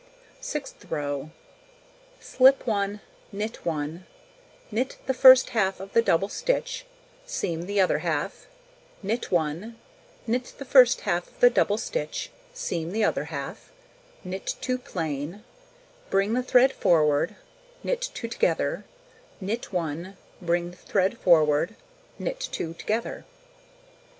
[0.39, 1.29] Sixth row:
[2.19, 3.01] Slip 1,
[3.31, 4.07] knit 1,
[4.71, 6.87] knit the first half of the double stitch,
[7.27, 8.47] seam the other half,
[9.03, 9.77] knit 1,
[10.25, 13.71] knit the first half of the double stitch, seam the other half,
[14.23, 15.43] knit 2 plain,
[16.09, 17.35] bring the thread forward,
[17.83, 18.85] knit 2 together,
[19.39, 21.75] knit 1, bring the thread forward,
[22.17, 23.23] knit 2 together.